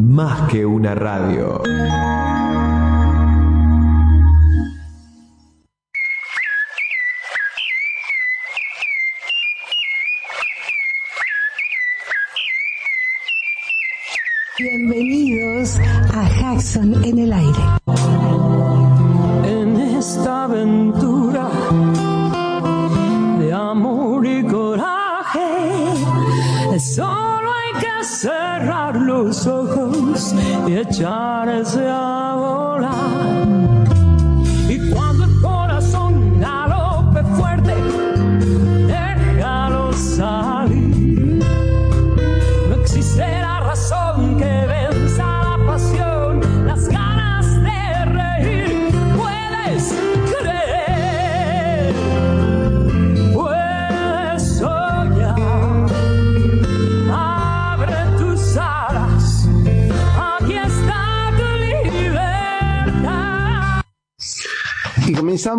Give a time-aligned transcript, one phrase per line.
[0.00, 1.60] Más que una radio.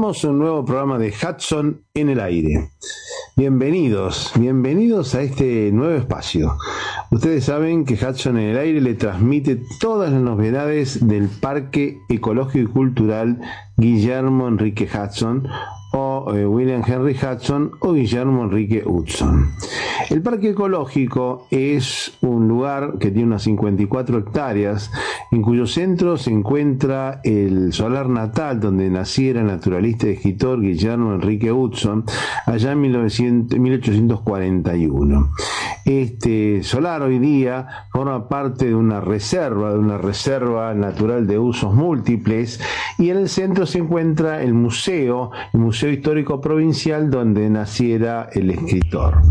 [0.10, 2.72] Un nuevo programa de Hudson en el aire.
[3.38, 6.58] Bienvenidos, bienvenidos a este nuevo espacio.
[7.12, 12.58] Ustedes saben que Hudson en el aire le transmite todas las novedades del Parque Ecológico
[12.58, 13.40] y Cultural
[13.78, 15.48] Guillermo Enrique Hudson
[15.92, 19.52] o eh, William Henry Hudson o Guillermo Enrique Hudson.
[20.10, 24.92] El Parque Ecológico es un lugar que tiene unas 54 hectáreas,
[25.32, 31.14] en cuyo centro se encuentra el solar natal donde naciera el naturalista y escritor Guillermo
[31.14, 32.06] Enrique Hudson,
[32.46, 35.32] allá en 1900 1841.
[35.86, 41.74] Este solar hoy día forma parte de una reserva, de una reserva natural de usos
[41.74, 42.60] múltiples,
[42.98, 48.50] y en el centro se encuentra el museo, el Museo Histórico Provincial, donde naciera el
[48.50, 49.22] escritor.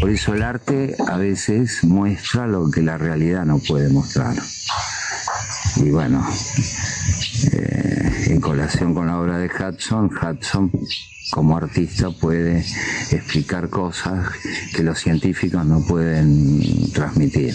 [0.00, 4.36] Por eso el arte a veces muestra lo que la realidad no puede mostrar.
[5.76, 6.24] Y bueno,
[7.52, 10.70] eh, en colación con la obra de Hudson, Hudson
[11.32, 12.58] como artista puede
[13.10, 14.28] explicar cosas
[14.74, 17.54] que los científicos no pueden transmitir.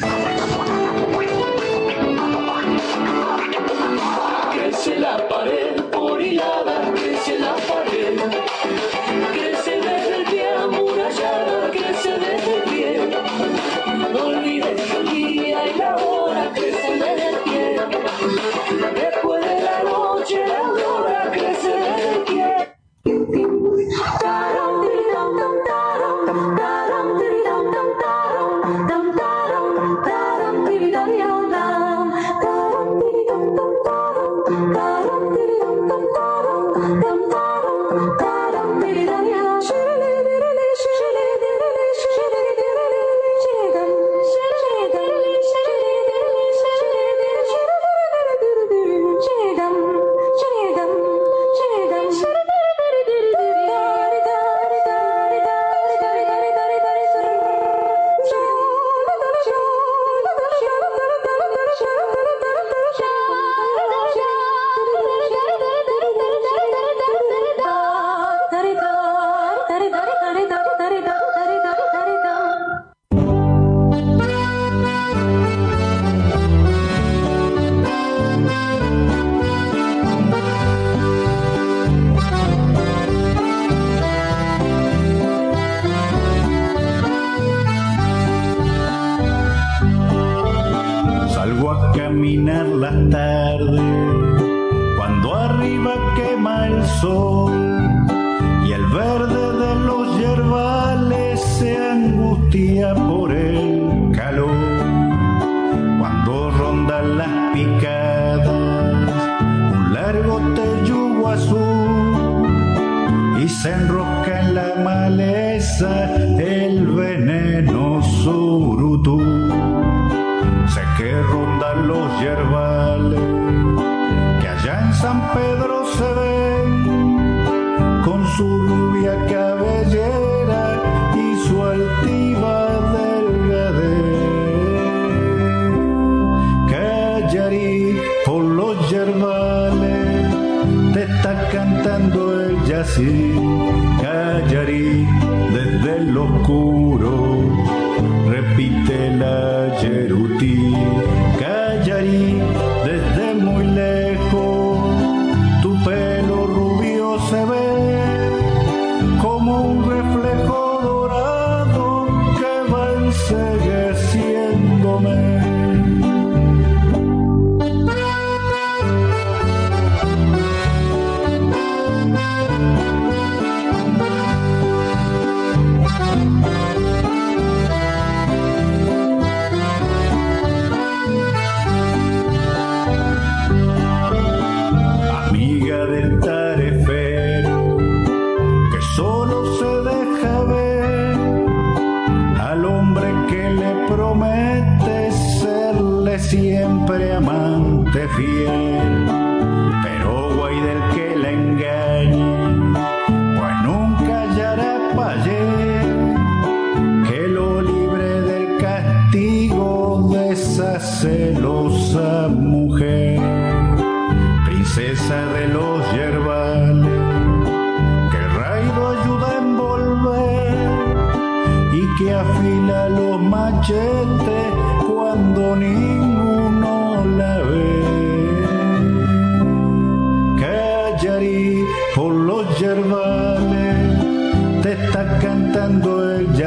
[196.34, 199.03] siempre amante fiel.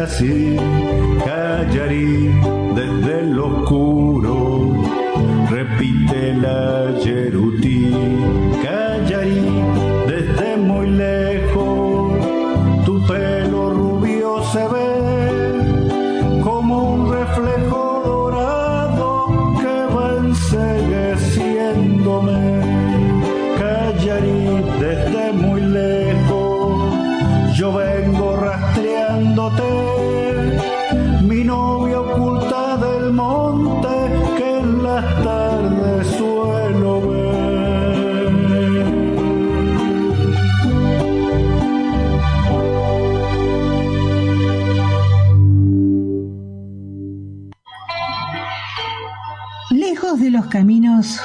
[0.06, 0.55] Cantando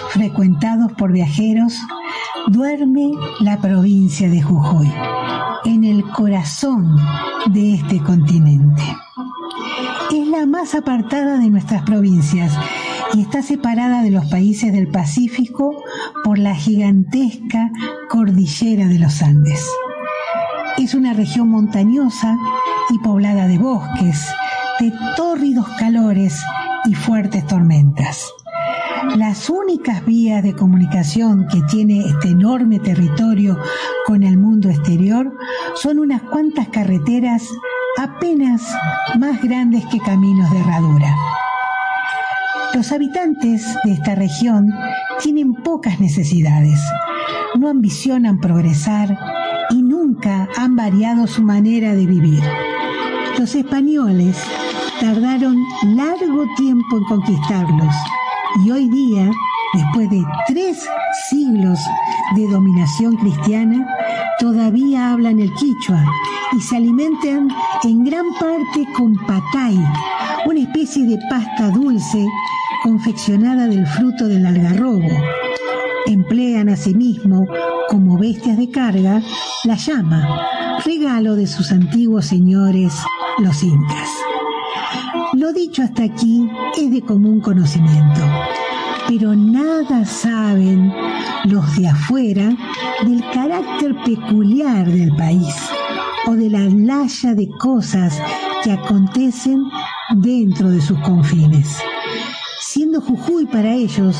[0.10, 1.74] frecuentados por viajeros,
[2.48, 4.92] duerme la provincia de Jujuy,
[5.66, 6.98] en el corazón
[7.52, 8.84] de este continente.
[10.12, 12.54] Es la más apartada de nuestras provincias
[13.14, 15.84] y está separada de los países del Pacífico
[16.24, 17.72] por la gigantesca
[18.10, 19.66] cordillera de los Andes.
[20.78, 22.38] Es una región montañosa
[22.90, 24.26] y poblada de bosques,
[24.80, 26.42] de tórridos calores
[26.86, 28.32] y fuertes tormentas.
[29.16, 33.58] Las únicas vías de comunicación que tiene este enorme territorio
[34.06, 35.36] con el mundo exterior
[35.76, 37.50] son unas cuantas carreteras
[37.98, 38.62] apenas
[39.18, 41.16] más grandes que caminos de herradura.
[42.76, 44.72] Los habitantes de esta región
[45.20, 46.80] tienen pocas necesidades,
[47.56, 49.18] no ambicionan progresar
[49.72, 52.44] y nunca han variado su manera de vivir.
[53.38, 54.38] Los españoles
[55.00, 57.96] tardaron largo tiempo en conquistarlos
[58.60, 59.32] y hoy día,
[59.74, 60.86] después de tres
[61.30, 61.80] siglos
[62.36, 63.88] de dominación cristiana,
[64.40, 66.04] todavía hablan el quichua
[66.52, 67.48] y se alimentan
[67.84, 69.80] en gran parte con patay,
[70.46, 72.26] una especie de pasta dulce
[72.84, 75.10] confeccionada del fruto del algarrobo.
[76.08, 77.48] Emplean asimismo
[77.90, 79.22] como bestias de carga
[79.64, 80.48] la llama,
[80.84, 82.94] regalo de sus antiguos señores,
[83.40, 84.10] los incas.
[85.34, 88.20] Lo dicho hasta aquí es de común conocimiento,
[89.08, 90.92] pero nada saben
[91.46, 92.54] los de afuera
[93.06, 95.56] del carácter peculiar del país
[96.28, 98.20] o de la laya de cosas
[98.62, 99.64] que acontecen
[100.18, 101.78] dentro de sus confines.
[102.60, 104.18] Siendo Jujuy para ellos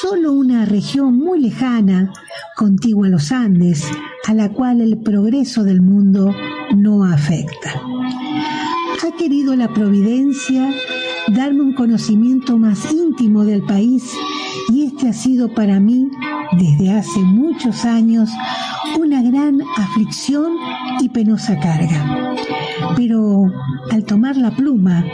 [0.00, 2.14] solo una región muy lejana,
[2.56, 3.84] contigua a los Andes,
[4.26, 6.34] a la cual el progreso del mundo
[6.74, 7.82] no afecta
[9.06, 10.74] ha querido la providencia
[11.28, 14.12] darme un conocimiento más íntimo del país
[14.72, 16.08] y este ha sido para mí,
[16.58, 18.30] desde hace muchos años,
[18.98, 20.54] una gran aflicción
[21.00, 22.34] y penosa carga.
[22.96, 23.52] Pero
[23.92, 25.04] al tomar la pluma,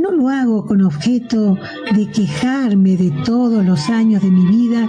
[0.00, 1.58] no lo hago con objeto
[1.94, 4.88] de quejarme de todos los años de mi vida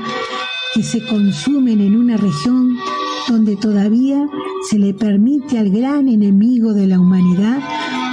[0.74, 2.78] que se consumen en una región
[3.28, 4.28] donde todavía
[4.70, 7.60] se le permite al gran enemigo de la humanidad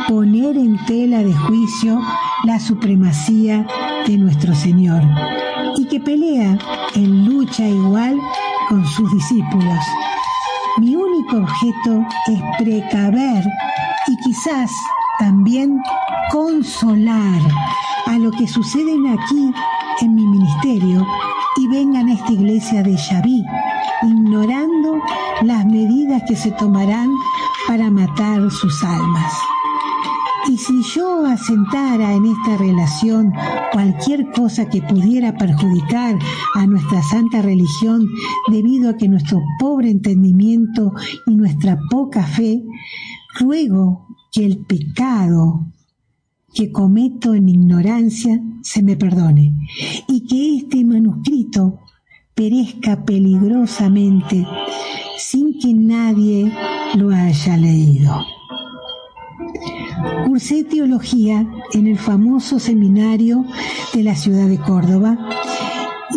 [0.09, 2.01] poner en tela de juicio
[2.45, 3.67] la supremacía
[4.07, 5.03] de nuestro Señor
[5.77, 6.59] y que pelea
[6.95, 8.19] en lucha igual
[8.69, 9.79] con sus discípulos.
[10.79, 13.45] Mi único objeto es precaver
[14.07, 14.71] y quizás
[15.19, 15.79] también
[16.31, 17.41] consolar
[18.07, 19.53] a lo que suceden aquí
[20.01, 21.07] en mi ministerio
[21.57, 23.45] y vengan a esta iglesia de Yaví,
[24.03, 25.01] ignorando
[25.43, 27.11] las medidas que se tomarán
[27.67, 29.33] para matar sus almas.
[30.49, 33.33] Y si yo asentara en esta relación
[33.73, 36.19] cualquier cosa que pudiera perjudicar
[36.57, 38.09] a nuestra santa religión
[38.51, 40.93] debido a que nuestro pobre entendimiento
[41.27, 42.65] y nuestra poca fe,
[43.39, 45.67] ruego que el pecado
[46.53, 49.55] que cometo en ignorancia se me perdone
[50.09, 51.82] y que este manuscrito
[52.43, 54.45] perezca peligrosamente
[55.17, 56.53] sin que nadie
[56.95, 58.13] lo haya leído.
[60.27, 63.45] Cursé teología en el famoso seminario
[63.95, 65.17] de la ciudad de Córdoba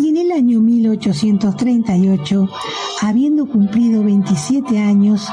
[0.02, 2.48] y en el año 1838,
[3.02, 5.28] habiendo cumplido 27 años,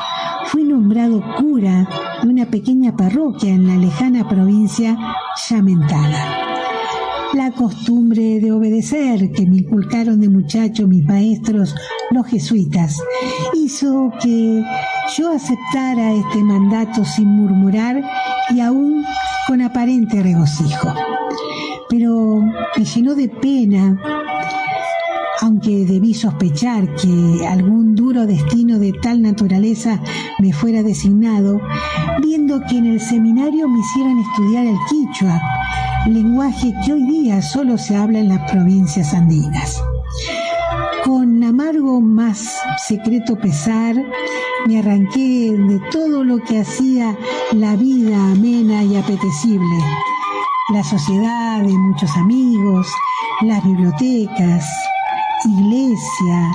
[0.45, 1.89] fui nombrado cura
[2.21, 4.95] de una pequeña parroquia en la lejana provincia
[5.49, 6.43] Llamentada.
[7.33, 11.73] La costumbre de obedecer que me inculcaron de muchacho mis maestros,
[12.11, 12.99] los jesuitas,
[13.55, 14.63] hizo que
[15.17, 18.03] yo aceptara este mandato sin murmurar
[18.51, 19.03] y aún
[19.47, 20.93] con aparente regocijo.
[21.89, 22.39] Pero
[22.77, 23.99] me llenó de pena,
[25.43, 29.99] aunque debí sospechar que algún duro destino de tal naturaleza
[30.39, 31.59] me fuera designado,
[32.21, 35.41] viendo que en el seminario me hicieran estudiar el quichua,
[36.07, 39.83] lenguaje que hoy día solo se habla en las provincias andinas.
[41.03, 43.97] Con amargo más secreto pesar,
[44.65, 47.17] me arranqué de todo lo que hacía
[47.51, 49.77] la vida amena y apetecible.
[50.73, 52.87] La sociedad de muchos amigos,
[53.41, 54.65] las bibliotecas,
[55.45, 56.51] iglesia,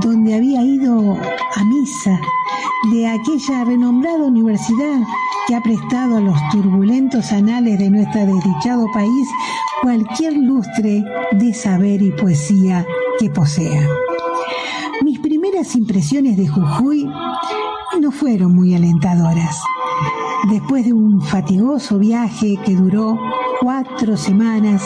[0.00, 1.16] donde había ido
[1.56, 2.18] a misa,
[2.90, 5.00] de aquella renombrada universidad
[5.46, 9.28] que ha prestado a los turbulentos anales de nuestro desdichado país
[9.82, 12.86] cualquier lustre de saber y poesía
[13.18, 13.88] que posea.
[15.02, 17.08] Mis primeras impresiones de Jujuy
[18.00, 19.56] no fueron muy alentadoras.
[20.50, 23.18] Después de un fatigoso viaje que duró
[23.60, 24.82] cuatro semanas,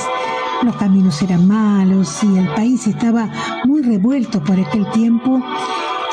[0.63, 3.29] los caminos eran malos y el país estaba
[3.65, 5.43] muy revuelto por aquel tiempo,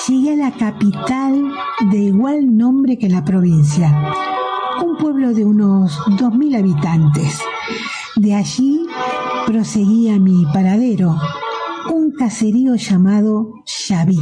[0.08, 1.51] llegué a la capital
[1.91, 4.13] de igual nombre que la provincia,
[4.84, 7.39] un pueblo de unos 2.000 habitantes.
[8.15, 8.86] De allí
[9.46, 11.15] proseguía mi paradero,
[11.91, 14.20] un caserío llamado Xaví,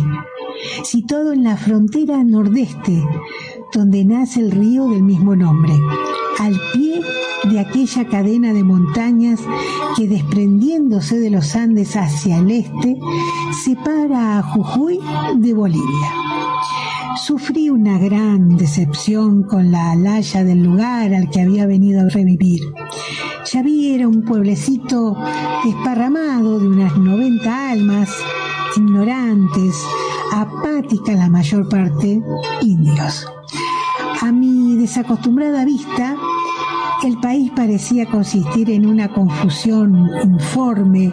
[0.83, 3.03] situado en la frontera nordeste,
[3.73, 5.73] donde nace el río del mismo nombre,
[6.39, 7.01] al pie
[7.49, 9.39] de aquella cadena de montañas
[9.95, 12.97] que desprendiéndose de los Andes hacia el este,
[13.63, 14.99] separa a Jujuy
[15.35, 16.11] de Bolivia.
[17.23, 22.61] Sufrí una gran decepción con la alaya del lugar al que había venido a revivir.
[23.43, 25.17] Xaví era un pueblecito
[25.63, 28.09] desparramado de unas 90 almas,
[28.75, 29.75] ignorantes,
[30.33, 32.21] apática la mayor parte,
[32.61, 33.25] indios.
[34.77, 36.15] Desacostumbrada vista,
[37.03, 41.11] el país parecía consistir en una confusión informe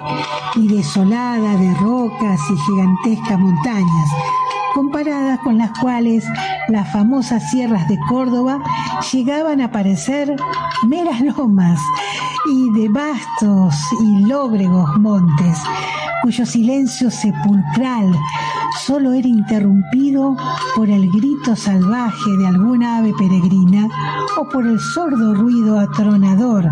[0.57, 4.11] y desolada de rocas y gigantescas montañas,
[4.75, 6.25] comparadas con las cuales
[6.69, 8.61] las famosas sierras de Córdoba
[9.13, 10.35] llegaban a parecer
[10.87, 11.81] meras lomas
[12.51, 15.59] y de vastos y lóbregos montes,
[16.23, 18.13] cuyo silencio sepulcral
[18.85, 20.37] solo era interrumpido
[20.75, 23.89] por el grito salvaje de alguna ave peregrina
[24.39, 26.69] o por el sordo ruido atronador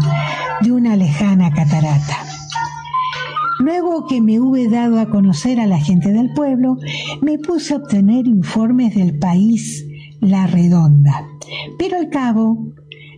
[0.60, 2.31] de una lejana catarata.
[3.62, 6.78] Luego que me hube dado a conocer a la gente del pueblo,
[7.20, 9.86] me puse a obtener informes del país
[10.18, 11.28] La Redonda.
[11.78, 12.72] Pero al cabo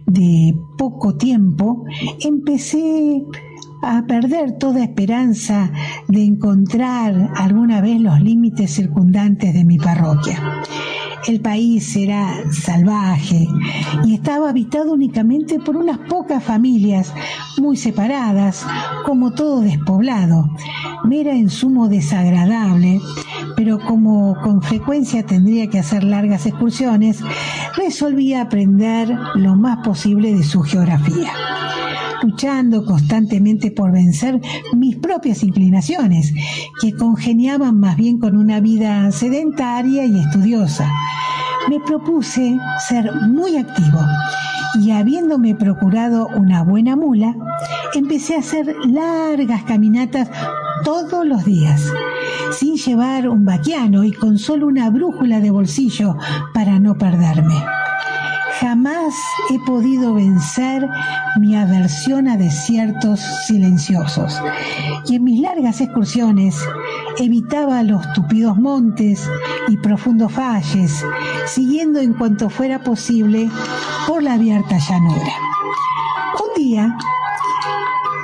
[0.06, 1.86] de poco tiempo
[2.20, 3.24] empecé
[3.86, 5.70] a perder toda esperanza
[6.08, 10.62] de encontrar alguna vez los límites circundantes de mi parroquia.
[11.26, 13.46] El país era salvaje
[14.04, 17.14] y estaba habitado únicamente por unas pocas familias
[17.58, 18.66] muy separadas,
[19.04, 20.50] como todo despoblado.
[21.04, 23.00] Me era en sumo desagradable,
[23.56, 27.20] pero como con frecuencia tendría que hacer largas excursiones,
[27.76, 31.32] resolví aprender lo más posible de su geografía
[32.24, 34.40] luchando constantemente por vencer
[34.74, 36.32] mis propias inclinaciones,
[36.80, 40.90] que congeniaban más bien con una vida sedentaria y estudiosa.
[41.68, 44.00] Me propuse ser muy activo
[44.80, 47.34] y habiéndome procurado una buena mula,
[47.94, 50.28] empecé a hacer largas caminatas
[50.84, 51.82] todos los días,
[52.52, 56.16] sin llevar un vaquiano y con solo una brújula de bolsillo
[56.52, 57.54] para no perderme.
[58.60, 59.14] Jamás
[59.50, 60.88] he podido vencer
[61.40, 64.40] mi aversión a desiertos silenciosos
[65.06, 66.56] y en mis largas excursiones
[67.18, 69.28] evitaba los tupidos montes
[69.68, 71.04] y profundos valles,
[71.46, 73.50] siguiendo en cuanto fuera posible
[74.06, 75.32] por la abierta llanura.
[76.40, 76.96] Un día,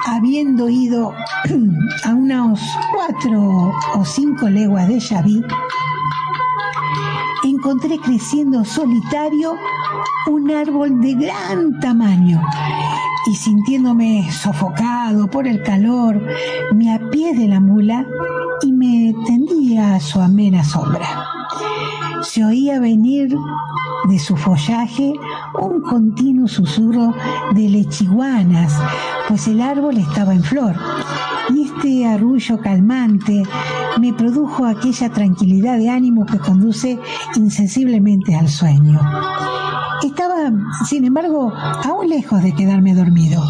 [0.07, 1.13] habiendo ido
[2.05, 2.61] a unos
[2.95, 5.43] cuatro o cinco leguas de Xaví,
[7.45, 9.55] encontré creciendo solitario
[10.27, 12.41] un árbol de gran tamaño
[13.27, 16.21] y sintiéndome sofocado por el calor,
[16.75, 18.07] me apié de la mula
[18.63, 21.07] y me tendía a su amena sombra.
[22.23, 23.37] Se oía venir
[24.09, 25.13] de su follaje
[25.61, 27.15] un continuo susurro
[27.53, 28.73] de lechiguanas,
[29.29, 30.77] pues el árbol estaba en flor.
[31.83, 33.43] Este arrullo calmante
[33.99, 36.99] me produjo aquella tranquilidad de ánimo que conduce
[37.37, 39.01] insensiblemente al sueño.
[40.05, 40.53] Estaba,
[40.87, 43.43] sin embargo, aún lejos de quedarme dormido,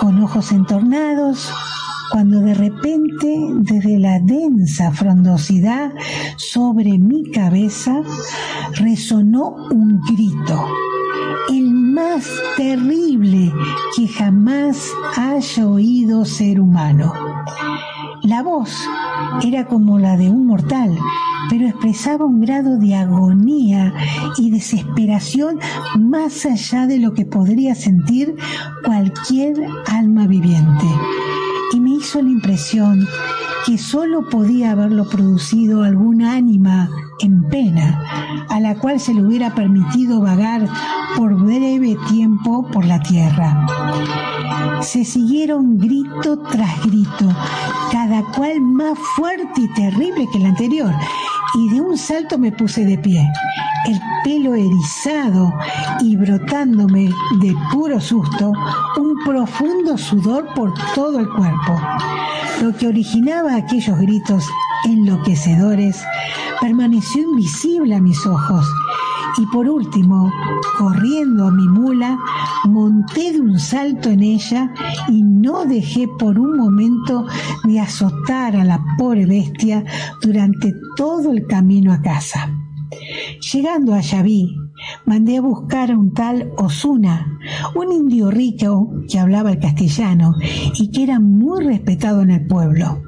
[0.00, 1.48] con ojos entornados,
[2.10, 5.92] cuando de repente desde la densa frondosidad
[6.36, 8.02] sobre mi cabeza
[8.74, 10.66] resonó un grito,
[11.48, 13.52] el más terrible
[13.96, 17.12] que jamás haya oído ser humano.
[18.22, 18.70] La voz
[19.42, 20.96] era como la de un mortal,
[21.48, 23.94] pero expresaba un grado de agonía
[24.36, 25.58] y desesperación
[25.98, 28.36] más allá de lo que podría sentir
[28.84, 30.86] cualquier alma viviente.
[32.00, 33.06] Hizo la impresión
[33.66, 36.88] que sólo podía haberlo producido algún ánima
[37.20, 38.02] en pena,
[38.48, 40.66] a la cual se le hubiera permitido vagar
[41.14, 43.66] por breve tiempo por la tierra.
[44.80, 47.28] Se siguieron grito tras grito,
[47.92, 50.94] cada cual más fuerte y terrible que el anterior,
[51.54, 53.28] y de un salto me puse de pie,
[53.86, 55.52] el pelo erizado
[56.00, 58.52] y brotándome de puro susto
[58.96, 61.80] un profundo sudor por todo el cuerpo.
[62.62, 64.44] Lo que originaba aquellos gritos
[64.84, 66.02] enloquecedores
[66.60, 68.66] permaneció invisible a mis ojos
[69.38, 70.32] y por último,
[70.76, 72.18] corriendo a mi mula,
[72.64, 74.72] monté de un salto en ella
[75.08, 77.26] y no dejé por un momento
[77.64, 79.84] de azotar a la pobre bestia
[80.20, 82.50] durante todo el camino a casa.
[83.52, 84.56] Llegando a Yaví,
[85.04, 87.38] mandé a buscar a un tal Osuna,
[87.74, 90.34] un indio rico que hablaba el castellano
[90.74, 93.02] y que era muy respetado en el pueblo.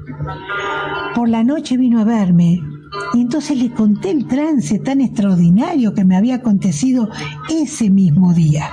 [1.15, 2.59] Por la noche vino a verme
[3.13, 7.09] y entonces le conté el trance tan extraordinario que me había acontecido
[7.49, 8.69] ese mismo día.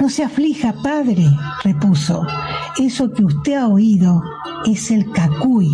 [0.00, 1.24] No se aflija, padre,
[1.64, 2.26] repuso.
[2.78, 4.22] Eso que usted ha oído
[4.66, 5.70] es el cacuy.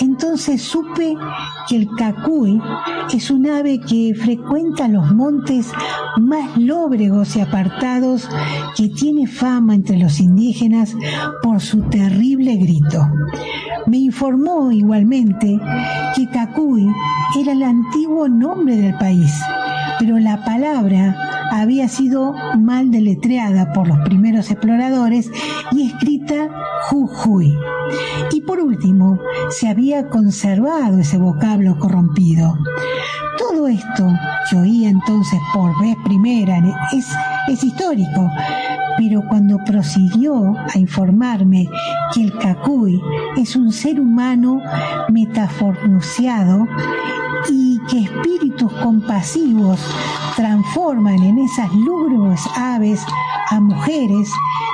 [0.00, 1.16] Entonces supe
[1.68, 2.60] que el cacuy
[3.12, 5.70] es un ave que frecuenta los montes
[6.16, 8.28] más lóbregos y apartados
[8.76, 10.96] que tiene fama entre los indígenas
[11.42, 13.08] por su terrible grito.
[13.86, 15.58] Me informó igualmente
[16.14, 16.86] que cacuy
[17.38, 19.32] era el antiguo nombre del país,
[19.98, 21.16] pero la palabra
[21.50, 25.30] había sido mal deletreada por los primeros exploradores
[25.72, 26.48] y escrita
[26.88, 27.54] Jujuy.
[28.32, 29.18] Y por último,
[29.58, 32.56] se había conservado ese vocablo corrompido.
[33.38, 34.06] Todo esto
[34.48, 36.58] que oía entonces por vez primera
[36.92, 37.08] es,
[37.48, 38.30] es histórico,
[38.96, 41.68] pero cuando prosiguió a informarme
[42.14, 43.02] que el cacuy
[43.36, 44.60] es un ser humano
[45.08, 46.68] metafornunciado
[47.50, 49.80] y que espíritus compasivos
[50.36, 53.04] transforman en esas lúgubres aves
[53.50, 54.30] a mujeres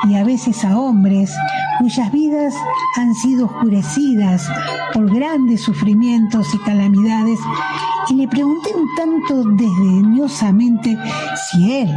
[0.08, 1.34] y a veces a hombres
[1.78, 2.54] cuyas vidas
[2.96, 4.48] han sido oscurecidas
[4.92, 7.38] por grandes sufrimientos y calamidades,
[8.08, 10.96] y le pregunté un tanto desdeñosamente
[11.50, 11.90] si él,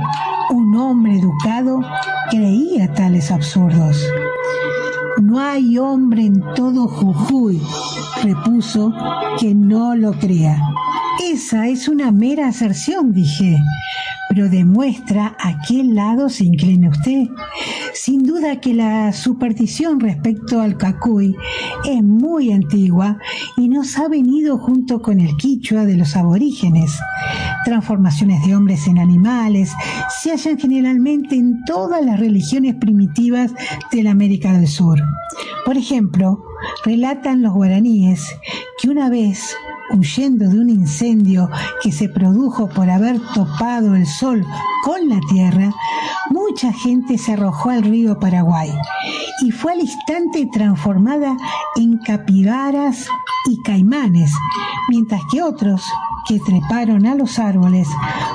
[0.50, 1.82] un hombre educado,
[2.30, 4.04] creía tales absurdos.
[5.22, 7.62] No hay hombre en todo Jujuy,
[8.24, 8.94] repuso,
[9.40, 10.62] que no lo crea.
[11.24, 13.58] Esa es una mera aserción, dije,
[14.30, 17.28] pero demuestra a qué lado se inclina usted.
[17.94, 21.36] Sin duda que la superstición respecto al cacuy
[21.86, 23.18] es muy antigua
[23.56, 26.98] y nos ha venido junto con el quichua de los aborígenes.
[27.66, 29.72] Transformaciones de hombres en animales
[30.22, 33.52] se hallan generalmente en todas las religiones primitivas
[33.92, 35.00] de la América del Sur.
[35.66, 36.47] Por ejemplo,
[36.84, 38.26] relatan los guaraníes
[38.82, 39.56] que una vez
[39.92, 41.50] huyendo de un incendio
[41.82, 44.46] que se produjo por haber topado el sol
[44.84, 45.74] con la tierra,
[46.30, 48.72] mucha gente se arrojó al río Paraguay
[49.42, 51.38] y fue al instante transformada
[51.76, 53.08] en capibaras
[53.50, 54.32] y caimanes,
[54.90, 55.84] mientras que otros
[56.28, 57.88] que treparon a los árboles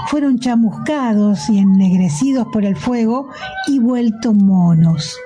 [0.07, 3.29] fueron chamuscados y ennegrecidos por el fuego
[3.67, 5.17] y vueltos monos.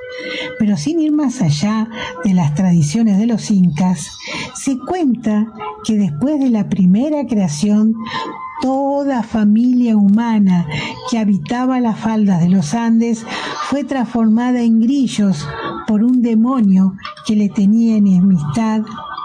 [0.59, 1.89] Pero sin ir más allá
[2.25, 4.09] de las tradiciones de los incas,
[4.55, 5.53] se cuenta
[5.85, 7.95] que después de la primera creación,
[8.61, 10.67] toda familia humana
[11.11, 13.25] que habitaba las faldas de los Andes
[13.69, 15.47] fue transformada en grillos
[15.87, 16.95] por un demonio
[17.27, 18.83] que le tenía enemistad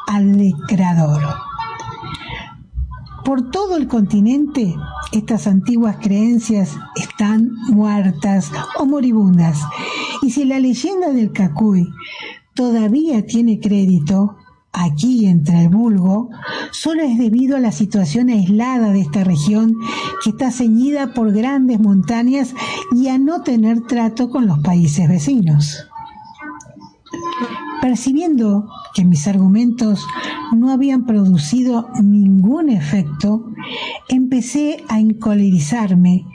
[0.07, 1.50] al creador.
[3.25, 4.75] Por todo el continente,
[5.11, 9.59] estas antiguas creencias están muertas o moribundas.
[10.21, 11.87] Y si la leyenda del Cacuy
[12.53, 14.37] todavía tiene crédito,
[14.73, 16.29] aquí entre el vulgo,
[16.71, 19.75] solo es debido a la situación aislada de esta región
[20.23, 22.55] que está ceñida por grandes montañas
[22.95, 25.87] y a no tener trato con los países vecinos.
[27.81, 30.05] Percibiendo que mis argumentos
[30.55, 33.51] no habían producido ningún efecto,
[34.09, 36.25] empecé a encolerizarme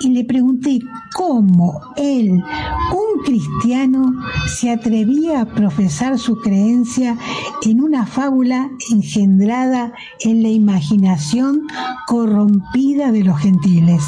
[0.00, 0.78] y le pregunté
[1.14, 4.12] cómo él, un cristiano,
[4.46, 7.16] se atrevía a profesar su creencia
[7.62, 11.62] en una fábula engendrada en la imaginación
[12.06, 14.04] corrompida de los gentiles.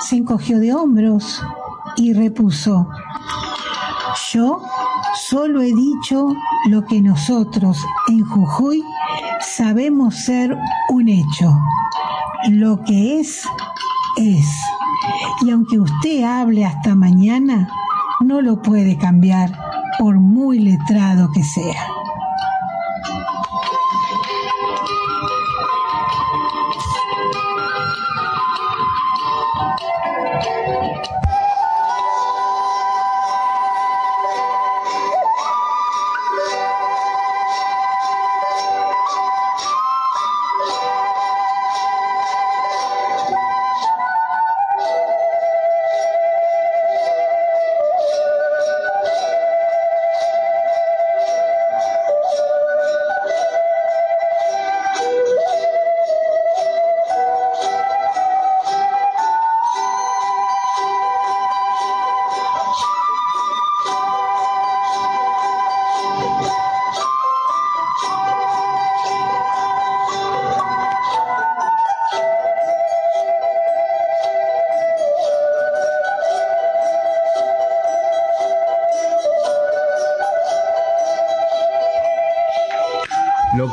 [0.00, 1.42] Se encogió de hombros
[1.96, 2.88] y repuso,
[4.32, 4.62] yo
[5.14, 6.34] solo he dicho
[6.68, 8.84] lo que nosotros en Jujuy
[9.40, 10.56] sabemos ser
[10.90, 11.56] un hecho.
[12.48, 13.42] Lo que es,
[14.16, 14.46] es.
[15.42, 17.68] Y aunque usted hable hasta mañana,
[18.20, 19.58] no lo puede cambiar
[19.98, 21.86] por muy letrado que sea.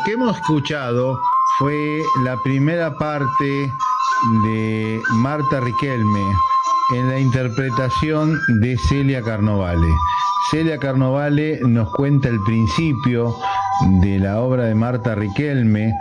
[0.07, 1.19] Que hemos escuchado
[1.59, 3.73] fue la primera parte
[4.45, 6.21] de Marta Riquelme
[6.95, 9.87] en la interpretación de Celia Carnovale.
[10.49, 13.35] Celia Carnovale nos cuenta el principio
[14.01, 15.93] de la obra de Marta Riquelme,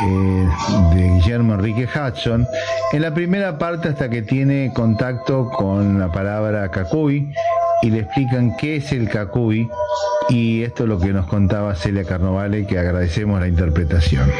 [0.00, 0.48] eh,
[0.94, 2.46] de Guillermo Enrique Hudson,
[2.92, 7.30] en la primera parte hasta que tiene contacto con la palabra cacuy
[7.82, 9.68] y le explican qué es el cacuy
[10.28, 14.30] y esto es lo que nos contaba Celia Carnovale, que agradecemos la interpretación.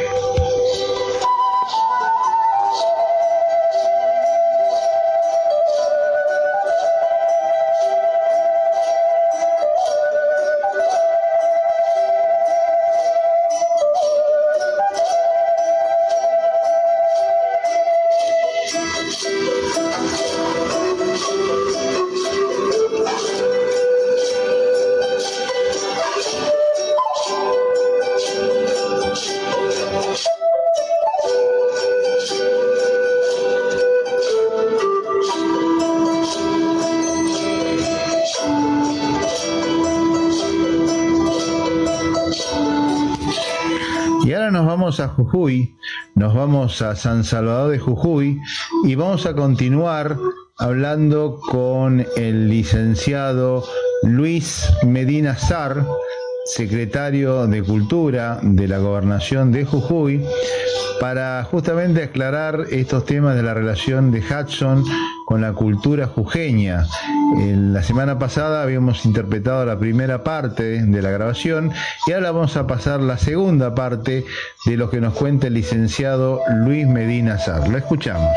[44.75, 45.73] Vamos a Jujuy,
[46.15, 48.37] nos vamos a San Salvador de Jujuy
[48.83, 50.17] y vamos a continuar
[50.57, 53.63] hablando con el licenciado
[54.03, 55.85] Luis Medina Sar,
[56.43, 60.25] secretario de Cultura de la Gobernación de Jujuy,
[60.99, 64.83] para justamente aclarar estos temas de la relación de Hudson
[65.25, 66.85] con la cultura jujeña.
[67.37, 71.71] En la semana pasada habíamos interpretado la primera parte de la grabación
[72.07, 74.25] y ahora vamos a pasar la segunda parte
[74.65, 77.67] de lo que nos cuenta el licenciado Luis Medina Sar.
[77.67, 78.31] Lo escuchamos.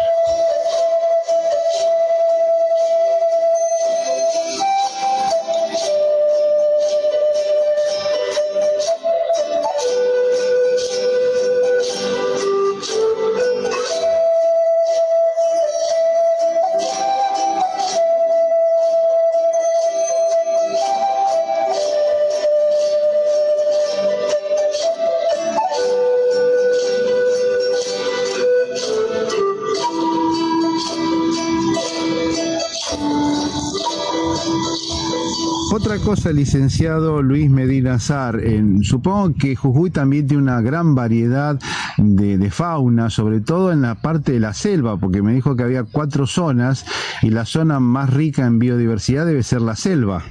[36.08, 41.60] Cosa, licenciado Luis Medina Sar, en- supongo que Jujuy también tiene una gran variedad
[41.98, 45.64] de, de fauna, sobre todo en la parte de la selva, porque me dijo que
[45.64, 46.86] había cuatro zonas
[47.20, 50.22] y la zona más rica en biodiversidad debe ser la selva.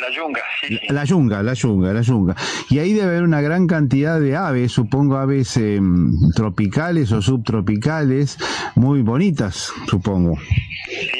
[0.00, 0.78] La yunga, sí.
[0.90, 2.36] La yunga, la yunga, la yunga.
[2.70, 5.80] Y ahí debe haber una gran cantidad de aves, supongo aves eh,
[6.36, 8.38] tropicales o subtropicales,
[8.76, 10.36] muy bonitas, supongo.
[10.88, 11.15] Sí.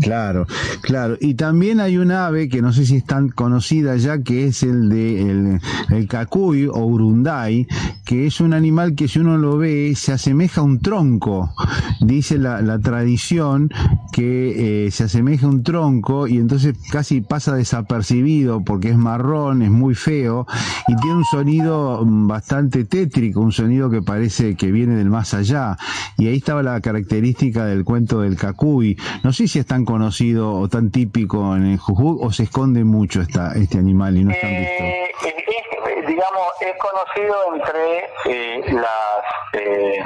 [0.00, 0.46] Claro,
[0.82, 1.16] claro.
[1.20, 4.62] Y también hay un ave que no sé si es tan conocida ya, que es
[4.62, 7.66] el de el, el cacuy o urunday,
[8.04, 11.52] que es un animal que si uno lo ve se asemeja a un tronco,
[12.00, 13.70] dice la, la tradición,
[14.12, 19.62] que eh, se asemeja a un tronco y entonces casi pasa desapercibido porque es marrón,
[19.62, 20.46] es muy feo
[20.86, 25.34] y tiene un sonido mm, bastante tétrico, un sonido que parece que viene del más
[25.34, 25.76] allá.
[26.18, 28.98] Y ahí estaba la característica del cuento del cacuy.
[29.24, 32.84] No sé si es tan conocido o tan típico en el Jujuy o se esconde
[32.84, 34.84] mucho esta, este animal y no es tan visto.
[34.84, 40.02] Eh, es- es, digamos, es conocido entre eh, las eh,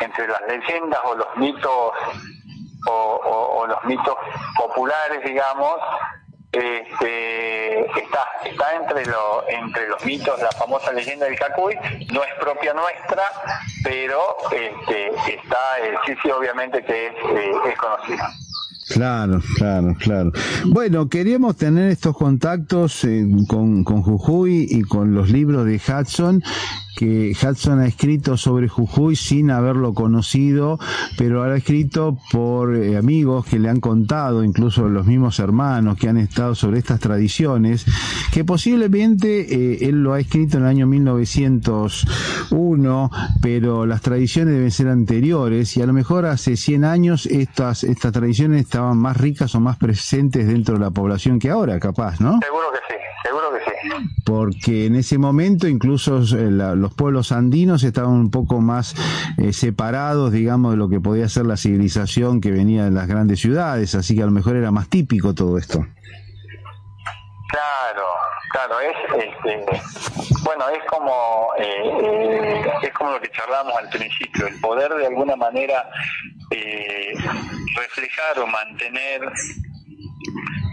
[0.00, 1.70] entre las leyendas o los mitos
[2.88, 4.14] o, o- o los mitos
[4.56, 5.74] populares, digamos.
[6.52, 11.76] Este, está está entre lo, entre los mitos la famosa leyenda del Cacuy
[12.12, 13.24] no es propia nuestra
[13.84, 18.30] pero este, está eh, sí sí obviamente que es, eh, es conocida
[18.88, 20.32] Claro, claro, claro.
[20.66, 26.42] Bueno, queríamos tener estos contactos eh, con, con Jujuy y con los libros de Hudson,
[26.96, 30.78] que Hudson ha escrito sobre Jujuy sin haberlo conocido,
[31.18, 36.08] pero ha escrito por eh, amigos que le han contado, incluso los mismos hermanos que
[36.08, 37.84] han estado sobre estas tradiciones,
[38.32, 43.10] que posiblemente eh, él lo ha escrito en el año 1901,
[43.42, 48.12] pero las tradiciones deben ser anteriores y a lo mejor hace 100 años estas, estas
[48.12, 52.40] tradiciones estaban más ricas o más presentes dentro de la población que ahora, capaz, ¿no?
[52.42, 57.32] seguro que sí seguro que sí Porque en ese momento incluso eh, la- los pueblos
[57.32, 58.94] andinos estaban un poco más
[59.38, 63.40] eh, separados, digamos, de lo que podía ser la civilización que venía de las grandes
[63.40, 65.84] ciudades, así que a lo mejor era más típico todo esto.
[67.48, 68.04] Claro,
[68.50, 69.64] claro, es este,
[70.44, 75.36] bueno, es como eh, es como lo que charlábamos al principio, el poder de alguna
[75.36, 75.88] manera
[76.50, 77.12] eh,
[77.76, 79.20] reflejar o mantener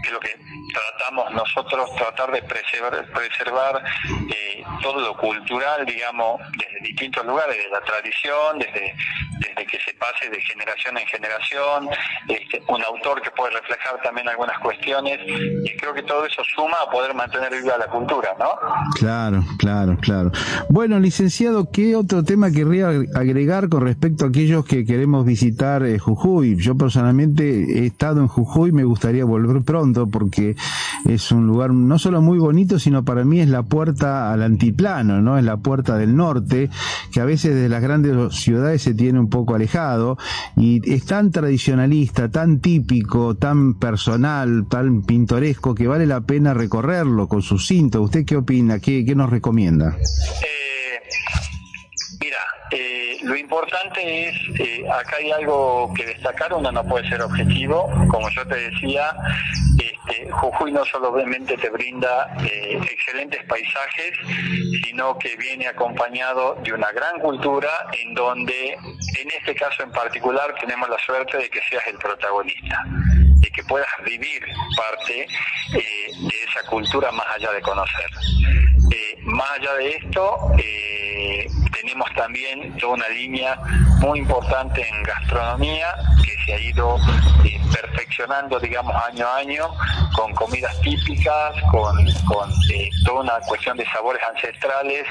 [0.02, 0.30] que lo que
[0.74, 3.82] tratamos nosotros tratar de preservar, preservar
[4.28, 6.40] eh, todo lo cultural, digamos,
[6.84, 8.94] distintos lugares, desde la tradición, desde,
[9.40, 11.88] desde que se pase de generación en generación,
[12.28, 16.76] este, un autor que puede reflejar también algunas cuestiones, y creo que todo eso suma
[16.86, 18.50] a poder mantener viva la cultura, ¿no?
[18.94, 20.30] Claro, claro, claro.
[20.68, 25.98] Bueno, licenciado, ¿qué otro tema querría agregar con respecto a aquellos que queremos visitar eh,
[25.98, 26.56] Jujuy?
[26.56, 30.54] Yo personalmente he estado en Jujuy, me gustaría volver pronto porque
[31.06, 35.20] es un lugar no solo muy bonito, sino para mí es la puerta al antiplano,
[35.20, 35.38] ¿no?
[35.38, 36.70] Es la puerta del norte,
[37.12, 40.18] que a veces de las grandes ciudades se tiene un poco alejado
[40.56, 47.28] y es tan tradicionalista, tan típico, tan personal, tan pintoresco que vale la pena recorrerlo
[47.28, 48.02] con sus cintos.
[48.02, 48.78] ¿Usted qué opina?
[48.78, 49.96] ¿Qué, qué nos recomienda?
[50.42, 50.54] Eh,
[52.76, 57.88] eh, lo importante es, eh, acá hay algo que destacar, uno no puede ser objetivo,
[58.10, 59.14] como yo te decía,
[59.78, 64.18] este, Jujuy no solamente te brinda eh, excelentes paisajes,
[64.84, 70.52] sino que viene acompañado de una gran cultura en donde, en este caso en particular,
[70.60, 72.84] tenemos la suerte de que seas el protagonista
[73.44, 74.42] de que puedas vivir
[74.76, 78.10] parte eh, de esa cultura más allá de conocer.
[78.90, 83.58] Eh, más allá de esto, eh, tenemos también toda una línea
[84.00, 86.96] muy importante en gastronomía que se ha ido
[87.72, 89.68] perfeccionando, digamos, año a año,
[90.14, 91.96] con comidas típicas, con,
[93.04, 95.06] toda una cuestión de sabores ancestrales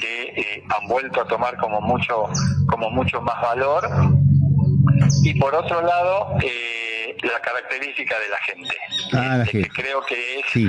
[0.00, 2.28] que han vuelto a tomar como mucho,
[2.68, 3.88] como mucho más valor
[5.22, 6.36] y por otro lado
[7.22, 8.76] la característica de la gente
[9.12, 9.68] Ah, la Este, gente.
[9.70, 10.68] que creo que es Sí.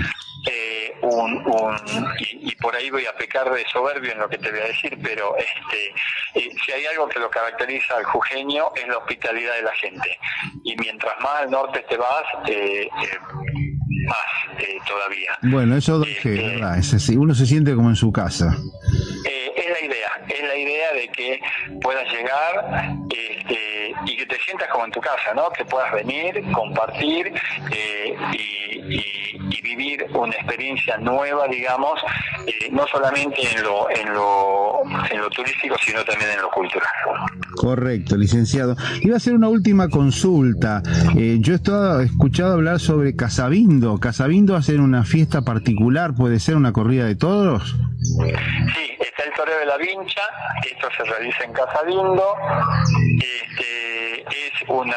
[0.49, 4.37] eh, un, un- y, y por ahí voy a pecar de soberbio en lo que
[4.37, 5.87] te voy a decir pero este
[6.39, 10.17] eh, si hay algo que lo caracteriza al jujeño es la hospitalidad de la gente
[10.63, 12.89] y mientras más al norte te vas eh, eh,
[14.07, 16.77] más eh, todavía Bueno, eso Este- ¿verdad?
[16.79, 18.55] Es así, uno se siente como en su casa.
[19.25, 19.40] Eh,
[19.71, 21.39] la idea, es la idea de que
[21.81, 25.49] puedas llegar este, y que te sientas como en tu casa, ¿no?
[25.51, 27.31] Que puedas venir, compartir
[27.71, 29.21] eh, y, y-
[29.53, 31.99] y vivir una experiencia nueva, digamos,
[32.47, 34.81] eh, no solamente en lo, en lo,
[35.11, 36.87] en lo turístico, sino también en lo cultural.
[37.55, 38.75] Correcto, licenciado.
[39.01, 40.81] Iba a hacer una última consulta.
[41.17, 43.97] Eh, yo he estado- he escuchado hablar sobre Casabindo.
[43.99, 47.75] Casabindo hacer una fiesta particular, puede ser una corrida de toros.
[48.17, 48.33] Sí,
[49.49, 50.21] de la vincha,
[50.69, 52.35] esto se realiza en Casabindo,
[53.17, 54.95] este, es una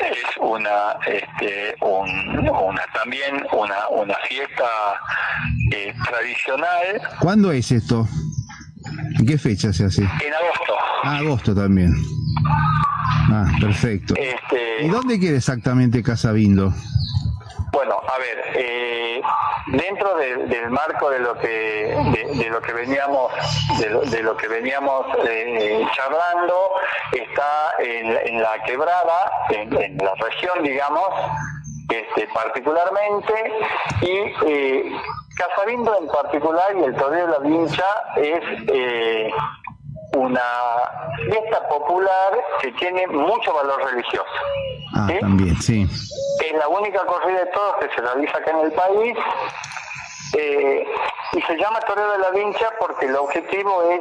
[0.00, 4.64] es una este, un- una también una una fiesta
[5.72, 8.06] eh, tradicional ¿Cuándo es esto?
[9.18, 10.02] ¿En qué fecha se hace?
[10.02, 10.74] en agosto.
[11.04, 11.92] Ah, agosto también.
[13.30, 14.14] Ah, perfecto.
[14.16, 16.72] Este, ¿Y dónde queda exactamente Casabindo?
[17.72, 19.22] Bueno, a ver, eh,
[19.68, 21.48] dentro de- del marco de lo que
[22.12, 23.30] de, de lo que veníamos
[23.78, 26.70] de lo, de lo que veníamos eh, charlando
[27.12, 31.08] está en, en la quebrada en, en la región digamos
[31.90, 33.52] este, particularmente
[34.02, 34.92] y eh,
[35.36, 37.84] Casabindo en particular y el Toreo de la Vincha
[38.16, 39.30] es eh,
[40.16, 40.42] una
[41.30, 44.26] fiesta popular que tiene mucho valor religioso.
[44.96, 45.18] Ah, ¿sí?
[45.20, 45.86] también, sí.
[46.58, 49.16] La única corrida de toros que se realiza acá en el país.
[50.36, 50.84] eh,
[51.32, 54.00] y se llama Toreo de la Vincha porque el objetivo es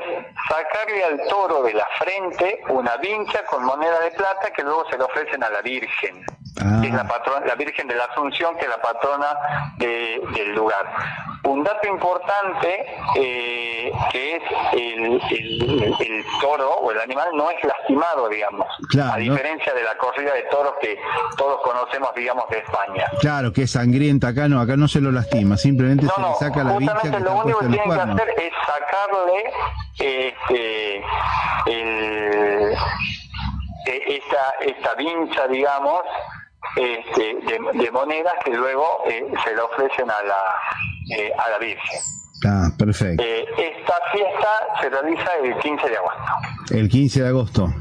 [0.50, 4.98] sacarle al toro de la frente una vincha con moneda de plata que luego se
[4.98, 6.26] le ofrecen a la Virgen.
[6.60, 6.80] Ah.
[6.82, 9.38] que es la patrona, la Virgen de la Asunción, que es la patrona
[9.78, 10.86] de- del lugar.
[11.47, 17.63] Un dato importante eh, que es el, el- el toro o el animal no es
[17.63, 19.21] lastimado, digamos, Claro, a ¿no?
[19.33, 20.99] diferencia de la corrida de toros que
[21.38, 23.05] todos conocemos, digamos, de España.
[23.21, 26.27] Claro, que es sangrienta, acá no, acá no se lo lastima, simplemente No, se no,
[26.29, 29.53] le saca la vincha que lo único que tienen que hacer es sacarle
[29.99, 31.03] este,
[31.67, 32.73] el,
[33.86, 36.01] e- esta, esta vincha, digamos,
[36.75, 40.43] este, de, de monedas que luego eh, se le ofrecen a la,
[41.10, 42.00] eh, a la Virgen.
[42.46, 43.24] Ah, perfecto.
[43.24, 44.48] Eh, esta fiesta
[44.82, 46.76] se realiza el 15 de agosto.
[46.76, 47.74] El 15 de agosto.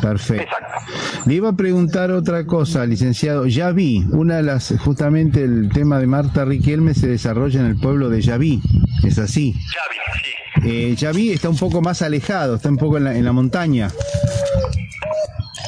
[0.00, 0.42] Perfecto.
[0.42, 0.92] Exacto.
[1.26, 3.46] Le iba a preguntar otra cosa, licenciado.
[3.46, 7.76] Ya vi, una de las, justamente el tema de Marta Riquelme se desarrolla en el
[7.78, 8.60] pueblo de Yaví.
[9.04, 9.52] Es así.
[9.52, 10.68] Xavi, sí.
[10.68, 13.88] Eh, Yaví está un poco más alejado, está un poco en la, en la montaña.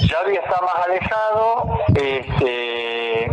[0.09, 3.31] Xavi está más alejado, este,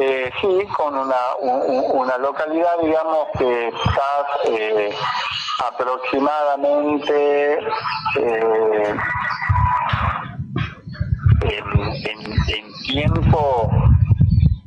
[0.00, 4.94] eh, sí, con una, u- u- una localidad, digamos, que está eh,
[5.68, 7.58] aproximadamente
[8.20, 8.94] eh,
[11.42, 13.70] en, en- en tiempo,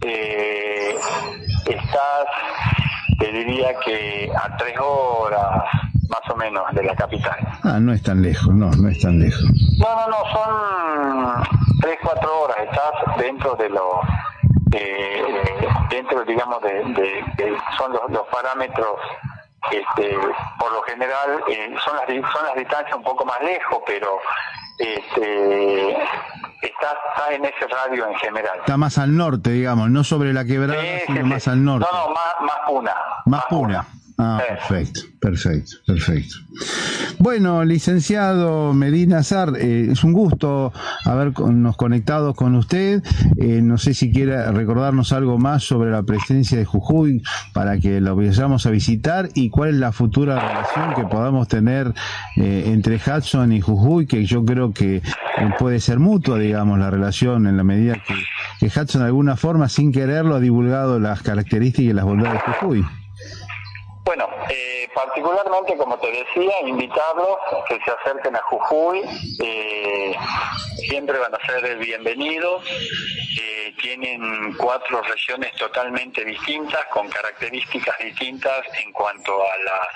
[0.01, 0.95] eh,
[1.65, 2.25] estás,
[3.19, 5.63] te diría que a tres horas
[6.09, 7.37] más o menos de la capital.
[7.63, 9.43] Ah, no es tan lejos, no, no es tan lejos.
[9.79, 11.43] No, no, no, son
[11.81, 12.57] tres, cuatro horas.
[12.63, 14.01] Estás dentro de lo,
[14.73, 15.23] eh,
[15.89, 18.97] dentro, digamos, de, de- de- son los, los parámetros.
[19.71, 20.17] Este,
[20.57, 24.17] por lo general eh, son las son las distancias un poco más lejos, pero
[24.79, 25.91] este,
[26.61, 28.57] estás, estás en ese radio en general.
[28.59, 31.23] Está más al norte, digamos, no sobre la quebrada, Sí, sino sí.
[31.27, 31.87] más al norte.
[31.91, 32.95] No, no, más, más puna.
[33.25, 33.85] Más pura.
[34.17, 34.53] Ah, Sí.
[34.53, 36.35] perfecto, perfecto, perfecto.
[37.19, 40.73] Bueno, licenciado Medina Zar, eh, es un gusto
[41.05, 43.03] habernos conectado con usted.
[43.37, 47.21] Eh, no sé si quiere recordarnos algo más sobre la presencia de Jujuy
[47.53, 51.93] para que lo vayamos a visitar y cuál es la futura relación que podamos tener
[52.37, 55.01] eh, entre Hudson y Jujuy, que yo creo que eh,
[55.59, 58.15] puede ser mutua, digamos, la relación en la medida que,
[58.59, 62.53] que Hudson de alguna forma, sin quererlo, ha divulgado las características y las bondades de
[62.53, 62.85] Jujuy.
[64.03, 67.37] Bueno, eh, particularmente, como te decía, invitarlos
[67.67, 69.01] que se acerquen a Jujuy.
[69.43, 70.15] eh,
[70.89, 72.63] siempre van a ser bienvenidos.
[73.39, 79.87] eh, tienen cuatro regiones totalmente distintas, con características distintas en cuanto a la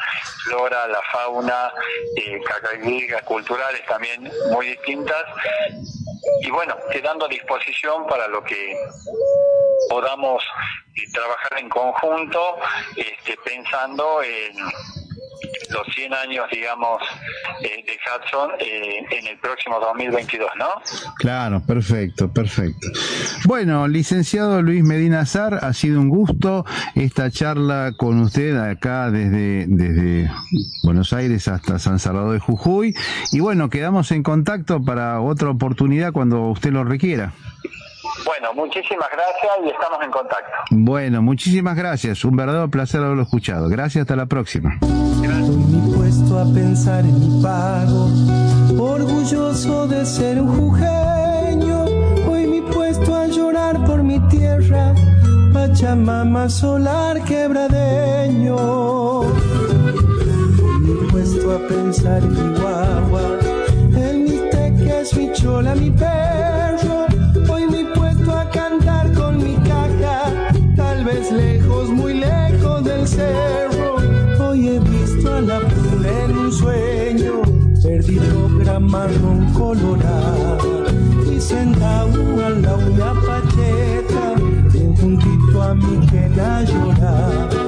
[0.46, 1.74] flora, la fauna,
[2.16, 5.24] eh, características culturales también muy distintas.
[6.42, 8.76] Y bueno, quedando a disposición para lo que
[9.90, 10.44] podamos
[10.96, 12.58] eh, trabajar en conjunto,
[12.96, 14.58] este, pensando en
[15.72, 17.02] los 100 años, digamos,
[17.62, 20.68] eh, de Hudson eh, en el próximo 2022, ¿no?
[21.18, 22.88] Claro, perfecto, perfecto.
[23.46, 29.66] Bueno, licenciado Luis Medina Azar, ha sido un gusto esta charla con usted acá desde,
[29.68, 30.32] desde
[30.84, 32.94] Buenos Aires hasta San Salvador de Jujuy.
[33.32, 37.34] Y bueno, quedamos en contacto para otra oportunidad cuando usted lo requiera.
[38.24, 40.52] Bueno, muchísimas gracias y estamos en contacto.
[40.72, 42.24] Bueno, muchísimas gracias.
[42.24, 43.68] Un verdadero placer haberlo escuchado.
[43.68, 44.80] Gracias, hasta la próxima.
[44.82, 48.10] He puesto a pensar en mi pago,
[48.80, 51.84] orgulloso de ser un jujeño.
[52.30, 54.94] Hoy he puesto a llorar por mi tierra,
[55.54, 58.56] Pachamama solar quebradeño.
[58.56, 59.28] Hoy
[60.88, 63.40] he puesto a pensar en mi guagua,
[63.98, 66.35] en mi teques, mi chola, mi perro.
[78.76, 80.58] Gran marrón colorada.
[81.32, 84.36] Y sentado a la una pacheta,
[84.72, 87.65] bien juntito a mi quena lloraba.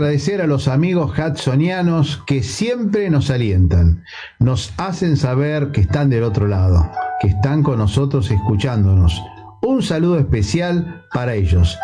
[0.00, 4.02] Agradecer a los amigos hudsonianos que siempre nos alientan,
[4.38, 6.90] nos hacen saber que están del otro lado,
[7.20, 9.22] que están con nosotros escuchándonos.
[9.60, 11.78] Un saludo especial para ellos.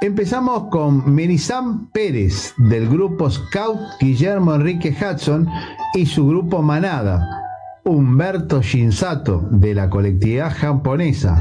[0.00, 5.46] Empezamos con Merizam Pérez del grupo Scout Guillermo Enrique Hudson
[5.94, 7.24] y su grupo Manada,
[7.84, 11.40] Humberto Shinsato de la colectividad japonesa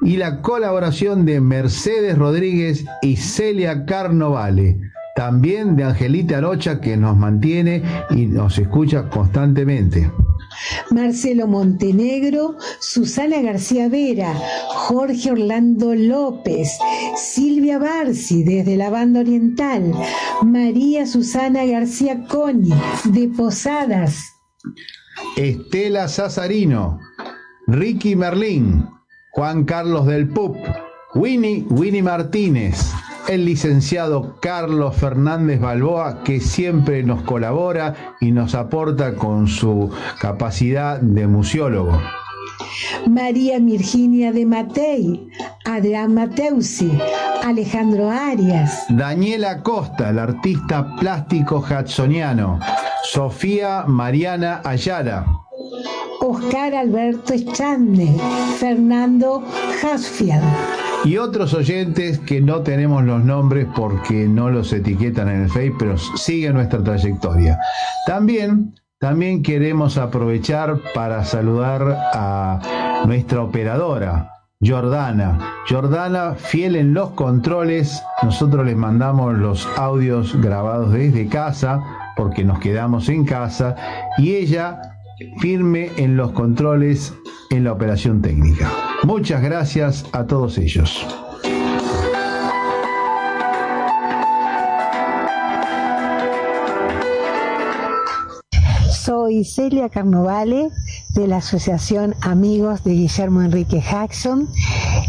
[0.00, 4.80] y la colaboración de Mercedes Rodríguez y Celia Carnovale,
[5.18, 10.12] también de Angelita Arocha que nos mantiene y nos escucha constantemente.
[10.92, 14.32] Marcelo Montenegro, Susana García Vera,
[14.68, 16.70] Jorge Orlando López,
[17.16, 19.92] Silvia Barci desde la banda oriental,
[20.42, 22.72] María Susana García Coni
[23.06, 24.20] de Posadas,
[25.36, 27.00] Estela Sazarino,
[27.66, 28.88] Ricky Merlín,
[29.32, 30.56] Juan Carlos del Pup,
[31.16, 32.92] Winnie Winnie Martínez,
[33.28, 41.00] el licenciado Carlos Fernández Balboa, que siempre nos colabora y nos aporta con su capacidad
[41.00, 42.00] de museólogo.
[43.06, 45.28] María Virginia de Matei,
[45.64, 46.90] Adrián Mateusi,
[47.44, 52.58] Alejandro Arias, Daniela Costa, el artista plástico hudsoniano.
[53.04, 55.47] Sofía Mariana Ayala.
[56.20, 58.08] Oscar Alberto Echande,
[58.58, 59.44] Fernando
[59.82, 60.42] Hasfield.
[61.04, 65.74] Y otros oyentes que no tenemos los nombres porque no los etiquetan en el Face,
[65.78, 67.58] pero siguen nuestra trayectoria.
[68.06, 75.38] También, también queremos aprovechar para saludar a nuestra operadora, Jordana.
[75.68, 81.80] Jordana, fiel en los controles, nosotros les mandamos los audios grabados desde casa,
[82.16, 83.76] porque nos quedamos en casa,
[84.18, 84.97] y ella
[85.40, 87.14] firme en los controles
[87.50, 88.70] en la operación técnica.
[89.04, 91.06] Muchas gracias a todos ellos.
[98.90, 100.68] Soy Celia Carnovale
[101.18, 104.48] de la Asociación Amigos de Guillermo Enrique Jackson.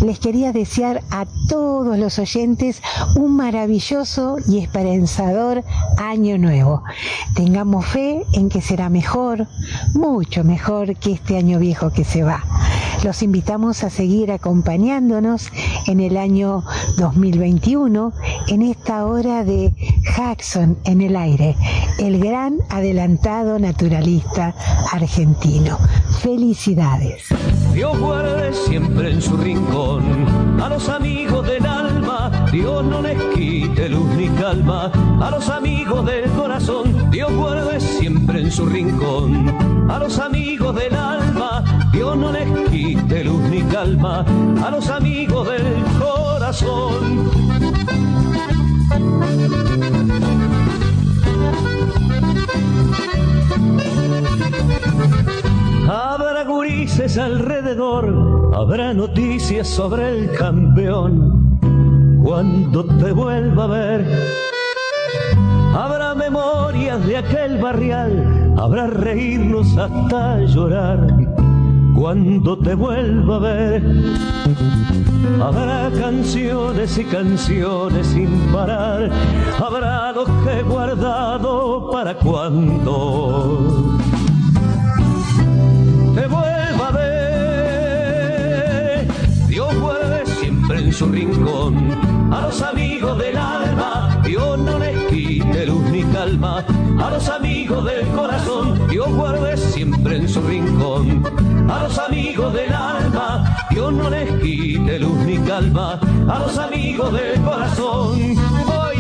[0.02, 2.82] Les quería desear a todos los oyentes
[3.16, 5.64] un maravilloso y esperanzador
[5.98, 6.84] año nuevo.
[7.36, 9.48] Tengamos fe en que será mejor,
[9.94, 12.44] mucho mejor que este año viejo que se va.
[13.04, 15.48] Los invitamos a seguir acompañándonos
[15.88, 16.64] en el año
[16.98, 18.12] 2021
[18.50, 19.74] en esta hora de
[20.18, 21.56] Jackson en el aire,
[21.98, 24.54] el gran adelantado naturalista
[24.92, 25.78] argentino.
[26.22, 27.24] Felicidades.
[27.74, 33.88] Dios guarde siempre en su rincón a los amigos del alma, Dios no les quite
[33.88, 34.92] luz ni calma,
[35.22, 40.96] a los amigos del corazón, Dios guarde siempre en su rincón, a los amigos del
[40.96, 44.26] alma, Dios no les quite luz ni calma,
[44.66, 47.30] a los amigos del corazón.
[55.90, 61.60] Habrá gurises alrededor, habrá noticias sobre el campeón.
[62.24, 64.06] Cuando te vuelva a ver,
[65.76, 71.39] habrá memorias de aquel barrial, habrá reírnos hasta llorar.
[72.00, 73.84] Cuando te vuelva a ver,
[75.44, 79.12] habrá canciones y canciones sin parar,
[79.62, 83.98] habrá lo que he guardado para cuando
[86.16, 89.06] te vuelva a ver.
[89.50, 91.76] Dios guarde siempre en su rincón
[92.32, 94.22] a los amigos del alma.
[94.24, 96.64] Dios no les quite luz ni calma
[96.98, 98.88] a los amigos del corazón.
[98.88, 103.56] Dios guarde siempre en su rincón a los amigos del alma.
[103.70, 108.36] Dios no les quite luz ni calma a los amigos del corazón.
[108.68, 109.00] Hoy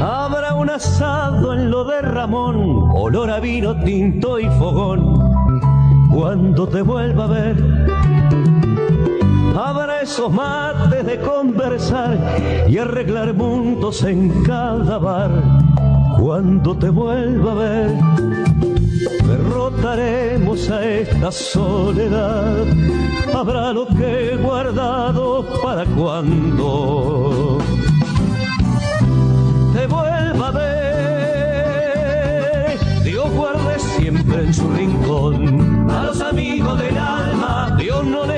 [0.00, 5.18] Habrá un asado en lo de Ramón, olor a vino tinto y fogón.
[6.10, 7.56] Cuando te vuelva a ver,
[9.56, 10.32] habrá esos
[11.04, 12.18] de conversar
[12.66, 15.30] y arreglar mundos en cada bar.
[16.18, 17.94] Cuando te vuelva a ver,
[19.26, 22.64] derrotaremos a esta soledad.
[23.34, 27.58] Habrá lo que he guardado para cuando
[29.74, 31.68] te vuelva a ver.
[33.04, 37.76] Dios guarde siempre en su rincón a los amigos del alma.
[37.78, 38.37] Dios no les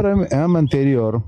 [0.00, 1.22] programa anterior,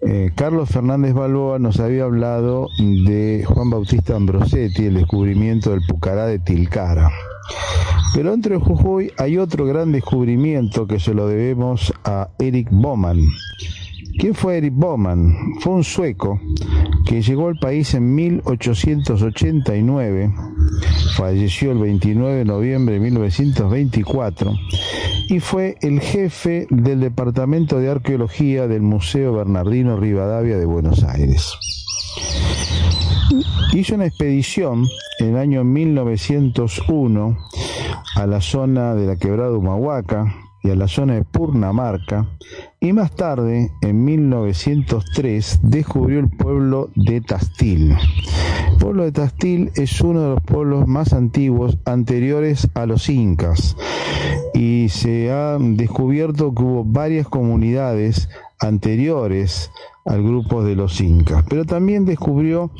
[0.00, 6.26] eh, Carlos Fernández Balboa nos había hablado de Juan Bautista Ambrosetti, el descubrimiento del Pucará
[6.26, 7.10] de Tilcara.
[8.14, 13.18] Pero entre Jujuy hay otro gran descubrimiento que se lo debemos a Eric Boman.
[14.18, 15.54] ¿Quién fue Eric Boman?
[15.60, 16.40] Fue un sueco
[17.04, 20.32] que llegó al país en 1889,
[21.16, 24.52] falleció el 29 de noviembre de 1924
[25.28, 31.52] y fue el jefe del Departamento de Arqueología del Museo Bernardino Rivadavia de Buenos Aires.
[33.72, 34.86] Hizo una expedición
[35.18, 37.36] en el año 1901
[38.14, 42.26] a la zona de la quebrada Humahuaca y a la zona de Purnamarca
[42.80, 47.94] y más tarde, en 1903, descubrió el pueblo de Tastil.
[48.70, 53.76] El pueblo de Tastil es uno de los pueblos más antiguos anteriores a los incas
[54.54, 59.70] y se ha descubierto que hubo varias comunidades anteriores
[60.06, 62.70] al grupo de los incas, pero también descubrió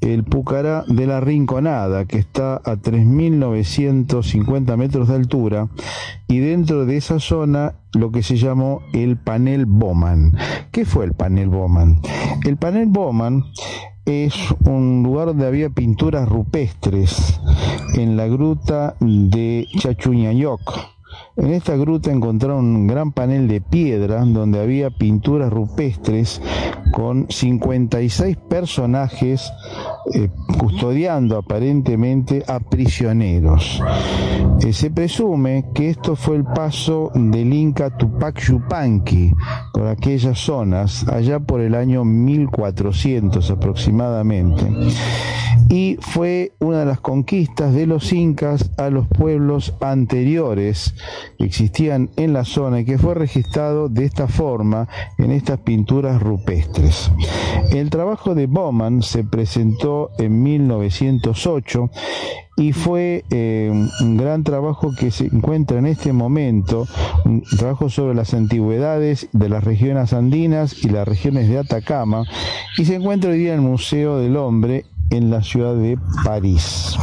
[0.00, 5.68] el Pucará de la Rinconada, que está a 3.950 metros de altura,
[6.28, 10.36] y dentro de esa zona lo que se llamó el panel Bowman.
[10.70, 12.00] ¿Qué fue el panel Bowman?
[12.44, 13.44] El panel Bowman
[14.06, 14.34] es
[14.64, 17.40] un lugar donde había pinturas rupestres
[17.94, 20.60] en la gruta de Chachuñayoc.
[21.36, 26.40] En esta gruta encontraron un gran panel de piedra donde había pinturas rupestres
[26.92, 29.52] con 56 personajes
[30.14, 33.82] eh, custodiando aparentemente a prisioneros.
[34.62, 39.32] Eh, se presume que esto fue el paso del Inca Tupac Yupanqui
[39.72, 44.66] por aquellas zonas, allá por el año 1400 aproximadamente.
[45.68, 50.94] Y fue una de las conquistas de los incas a los pueblos anteriores
[51.38, 54.88] que existían en la zona y que fue registrado de esta forma
[55.18, 57.12] en estas pinturas rupestres.
[57.70, 61.90] El trabajo de Bowman se presentó en 1908
[62.56, 66.86] y fue eh, un gran trabajo que se encuentra en este momento,
[67.24, 72.24] un trabajo sobre las antigüedades de las regiones andinas y las regiones de Atacama,
[72.76, 76.96] y se encuentra hoy día en el Museo del Hombre en la ciudad de París.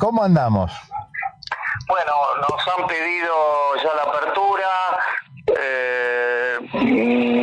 [0.00, 0.72] ¿Cómo andamos?
[1.86, 2.12] Bueno,
[2.48, 4.68] nos han pedido ya la apertura,
[5.58, 6.58] eh,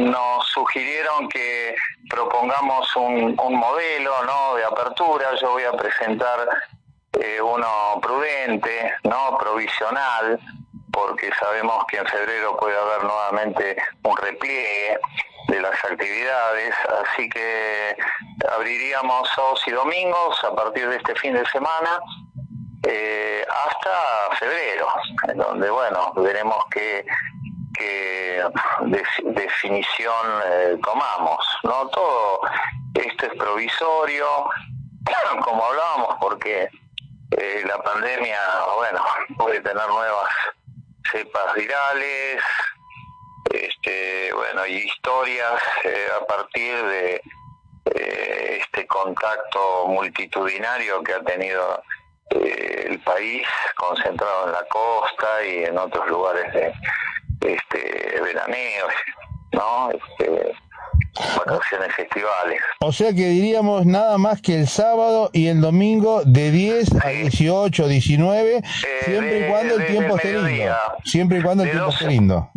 [0.10, 1.76] nos sugirieron que
[2.10, 4.56] propongamos un, modelo ¿no?
[4.56, 6.50] de apertura, yo voy a presentar
[7.20, 10.40] eh, uno prudente, no provisional,
[10.92, 14.98] porque sabemos que en febrero puede haber nuevamente un repliegue
[15.48, 17.96] de las actividades, así que
[18.52, 22.00] abriríamos sábados y domingos a partir de este fin de semana
[22.84, 24.88] eh, hasta febrero,
[25.28, 27.06] en donde, bueno, veremos qué,
[27.78, 28.44] qué
[28.82, 31.88] de- definición eh, tomamos, ¿no?
[31.90, 32.42] Todo
[32.94, 34.28] esto es provisorio,
[35.44, 36.70] como hablábamos, porque
[37.32, 38.40] eh, la pandemia,
[38.76, 39.04] bueno,
[39.38, 40.30] puede tener nuevas
[41.12, 42.42] cepas virales,
[43.52, 47.22] este, bueno, y historias eh, a partir de
[47.96, 51.82] eh, este contacto multitudinario que ha tenido
[52.32, 56.74] eh, el país concentrado en la costa y en otros lugares de
[57.54, 58.92] este veraneos,
[59.54, 59.90] ¿no?
[59.92, 60.54] Este,
[61.38, 62.60] vacaciones festivales.
[62.82, 67.10] O sea que diríamos nada más que el sábado y el domingo de 10 a
[67.10, 68.62] 18, 19,
[69.04, 70.76] siempre y de- cuando el tiempo esté lindo.
[71.06, 71.98] Siempre y cuando el tiempo 12.
[72.04, 72.50] esté lindo.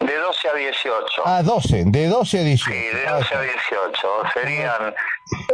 [0.00, 1.22] De 12 a 18.
[1.26, 2.70] Ah, 12, de 12 a 18.
[2.70, 4.22] Sí, de 12 a 18.
[4.34, 4.94] Serían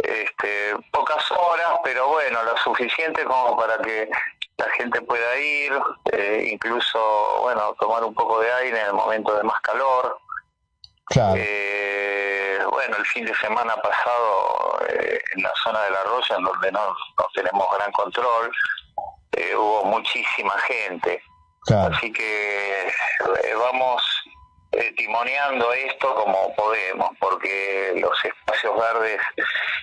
[0.02, 4.08] este, pocas horas, pero bueno, lo suficiente como para que
[4.56, 5.72] la gente pueda ir,
[6.12, 10.18] eh, incluso, bueno, tomar un poco de aire en el momento de más calor.
[11.06, 11.34] Claro.
[11.36, 16.72] Eh, bueno, el fin de semana pasado eh, en la zona del arroyo, en donde
[16.72, 18.50] no, no tenemos gran control,
[19.56, 21.22] hubo muchísima gente.
[21.66, 21.94] Claro.
[21.94, 22.92] Así que
[23.58, 24.02] vamos
[24.78, 29.20] eh, timoneando esto como podemos, porque los espacios verdes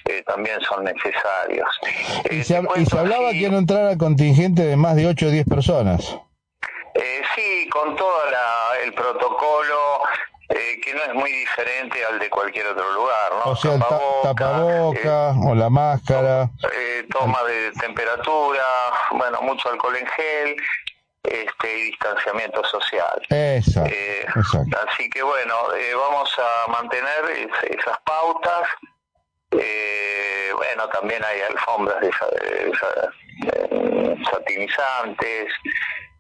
[0.06, 1.68] eh, también son necesarios.
[2.30, 5.30] Y Eh, se, y hablaba así, que no entrara contingente de más de 8 o
[5.30, 6.18] 10 personas.
[6.96, 8.14] eh, sí, con todo
[8.84, 10.02] el protocolo,
[10.50, 13.52] eh, que no es muy diferente al de cualquier otro lugar, ¿no?
[13.52, 16.50] O sea, Tapaboca, tapaboca o la máscara.
[16.72, 18.64] eh, toma de temperatura,
[19.12, 20.56] bueno, mucho alcohol en gel
[21.24, 23.22] este, y distanciamiento social.
[23.30, 23.90] Exacto.
[23.94, 24.78] Eh, exacto.
[24.90, 28.68] Así que bueno, eh, vamos a mantener es- esas pautas.
[29.52, 35.54] Eh, bueno, también hay alfombras de, sa- de sa- satinizantes,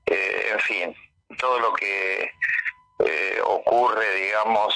[0.05, 0.95] eh, en fin,
[1.39, 2.31] todo lo que
[3.05, 4.75] eh, ocurre, digamos,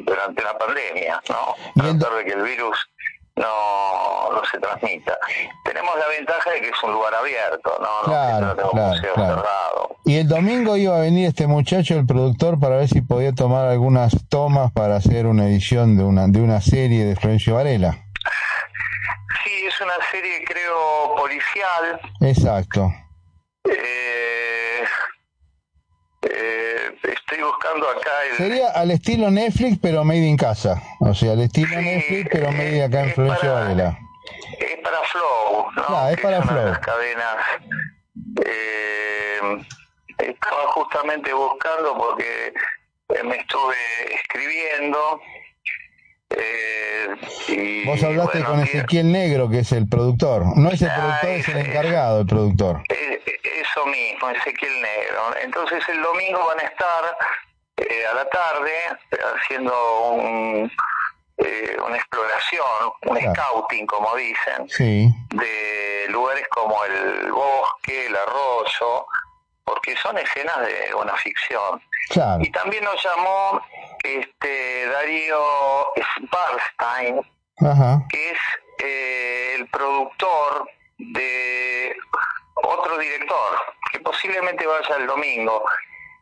[0.00, 1.54] durante la pandemia, ¿no?
[1.74, 2.90] Tratar de que el virus
[3.36, 5.18] no, no se transmita.
[5.64, 8.02] Tenemos la ventaja de que es un lugar abierto, ¿no?
[8.02, 9.34] No, Claro, no tenemos claro, museo claro.
[9.36, 9.96] cerrado.
[10.04, 13.66] Y el domingo iba a venir este muchacho, el productor, para ver si podía tomar
[13.66, 17.98] algunas tomas para hacer una edición de una, de una serie de Florencio Varela.
[19.44, 22.00] Sí, es una serie, creo, policial.
[22.20, 22.92] Exacto.
[23.68, 24.84] Eh,
[26.30, 28.36] eh, estoy buscando acá el...
[28.36, 30.82] Sería al estilo Netflix, pero made in casa.
[31.00, 33.98] O sea, al estilo Sí, Netflix, pero made acá en Florencio Varela.
[34.58, 35.86] Es para Flow, ¿no?
[35.86, 36.64] Claro, es Que para Flow.
[36.66, 37.36] las cadenas.
[38.46, 39.40] Eh,
[40.18, 42.52] estaba justamente buscando porque
[43.10, 43.74] eh, me estuve
[44.14, 45.20] escribiendo.
[46.30, 47.08] eh,
[47.48, 50.56] y, Vos hablaste bueno, con Ezequiel Negro, que es el productor.
[50.56, 52.82] No es el Ah, productor, es el encargado, el productor.
[52.88, 53.33] Eh, eh,
[53.74, 55.34] Eso mismo, Ezequiel Negro.
[55.42, 57.16] Entonces el domingo van a estar
[57.76, 58.72] eh, a la tarde
[59.40, 60.70] haciendo un,
[61.38, 62.64] eh, una exploración,
[63.06, 63.34] un Claro.
[63.34, 65.08] scouting, como dicen, Sí.
[65.30, 69.06] de lugares como el bosque, el arroyo,
[69.64, 71.82] porque son escenas de una ficción.
[72.10, 72.44] Claro.
[72.44, 73.60] Y también nos llamó
[74.04, 77.20] este Darío Sparstein,
[77.60, 78.02] Ajá.
[78.08, 78.38] que es
[78.84, 80.68] eh, el productor
[80.98, 81.96] de
[82.54, 83.58] otro director,
[83.92, 85.64] que posiblemente vaya el domingo,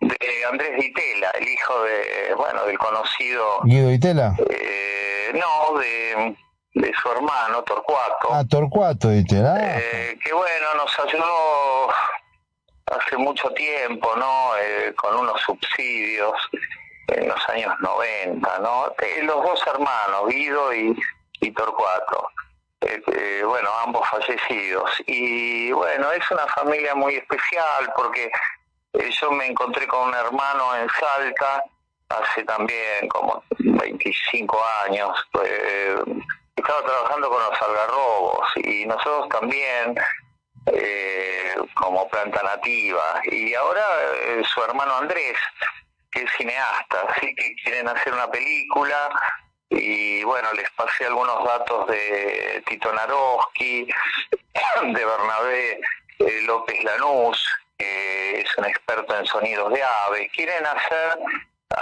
[0.00, 4.34] de Andrés Ditela, el hijo de, bueno, del conocido, Guido Itela.
[4.50, 6.36] eh, no, de,
[6.74, 9.54] de su hermano Torcuato, Ah, Torcuato Itela.
[9.54, 11.88] Ah, eh, que bueno, nos ayudó
[12.90, 14.56] hace mucho tiempo, ¿no?
[14.60, 16.34] Eh, con unos subsidios
[17.08, 18.86] en los años 90, ¿no?
[19.00, 20.96] Eh, los dos hermanos, Guido y,
[21.40, 22.28] y Torcuato.
[22.82, 24.90] Eh, bueno, ambos fallecidos.
[25.06, 28.30] Y bueno, es una familia muy especial porque
[28.94, 31.62] eh, yo me encontré con un hermano en Salta
[32.08, 35.28] hace también como 25 años.
[35.44, 35.96] eh,
[36.56, 39.94] estaba trabajando con los algarrobos y nosotros también
[40.66, 43.20] eh, como planta nativa.
[43.24, 43.84] Y ahora
[44.26, 45.36] eh, su hermano Andrés,
[46.10, 49.10] que es cineasta, así que quieren hacer una película
[49.74, 53.86] y bueno, les pasé algunos datos de Tito Naroski,
[54.82, 55.80] de Bernabé
[56.18, 57.42] eh, López Lanús,
[57.78, 60.30] que es un experto en sonidos de ave.
[60.34, 61.18] Quieren hacer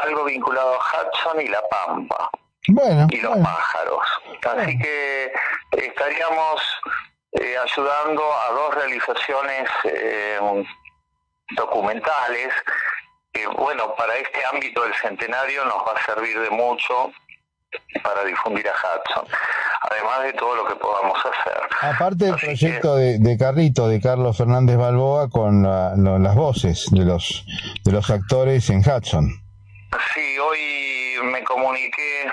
[0.02, 2.30] algo vinculado a Hudson y La Pampa
[2.68, 3.44] Bueno, y los bueno.
[3.44, 4.06] pájaros.
[4.44, 5.32] Así que
[5.72, 6.62] estaríamos
[7.32, 10.38] eh, ayudando a dos realizaciones eh,
[11.56, 12.54] documentales
[13.32, 17.12] que, bueno, para este ámbito del centenario nos va a servir de mucho
[18.02, 19.26] para difundir a Hudson,
[19.90, 21.60] además de todo lo que podamos hacer.
[21.82, 26.86] Aparte del proyecto de, de Carrito, de Carlos Fernández Balboa, con la- lo- las voces
[26.90, 27.44] de los,
[27.84, 29.28] de los actores en Hudson.
[30.14, 32.30] Sí, hoy me comuniqué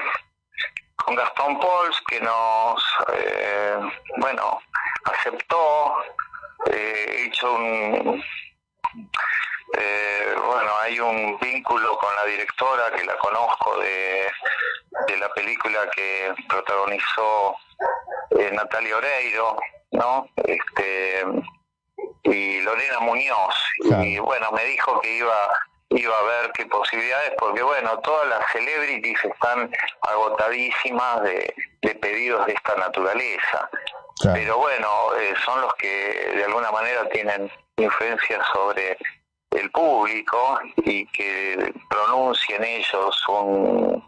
[0.96, 2.84] con Gastón Pols que nos,
[3.14, 3.76] eh,
[4.18, 4.60] bueno,
[5.06, 5.94] aceptó,
[6.72, 8.24] eh, hizo un,
[9.74, 14.32] eh, bueno, hay un vínculo con la directora que la conozco de,
[15.08, 17.56] de la película que protagonizó
[18.32, 19.58] eh, Natalia Oreiro,
[19.92, 20.30] ¿no?
[20.38, 21.24] Este,
[22.24, 23.56] y Lorena Muñoz.
[23.82, 24.04] Claro.
[24.04, 25.50] Y bueno, me dijo que iba
[25.90, 32.46] iba a ver qué posibilidades, porque bueno, todas las celebrities están agotadísimas de, de pedidos
[32.46, 33.70] de esta naturaleza.
[34.20, 34.38] Claro.
[34.38, 38.98] Pero bueno, eh, son los que de alguna manera tienen influencia sobre
[39.52, 44.08] el público y que pronuncien ellos un,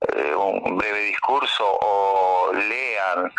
[0.00, 3.32] eh, un breve discurso o lean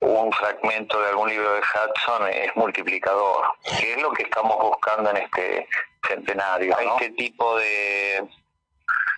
[0.00, 3.46] un fragmento de algún libro de Hudson es multiplicador,
[3.78, 5.68] que es lo que estamos buscando en este
[6.06, 8.28] centenario, este tipo de